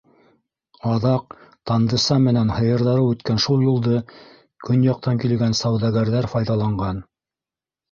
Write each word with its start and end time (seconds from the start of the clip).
Аҙаҡ 0.93 1.35
Тандыса 1.71 2.17
менән 2.23 2.53
һыйырҙары 2.55 3.05
үткән 3.11 3.43
шул 3.45 3.67
юлды 3.67 4.01
көньяҡтан 4.69 5.23
килгән 5.27 5.57
сауҙагәрҙәр 5.63 6.33
файҙаланған. 6.35 7.07